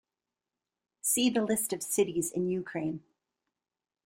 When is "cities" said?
1.83-2.31